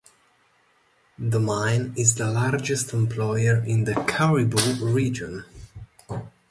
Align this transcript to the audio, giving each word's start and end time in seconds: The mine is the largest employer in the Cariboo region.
The 1.19 1.39
mine 1.39 1.93
is 1.95 2.15
the 2.15 2.31
largest 2.31 2.91
employer 2.91 3.63
in 3.63 3.83
the 3.83 3.93
Cariboo 4.07 4.83
region. 4.91 5.45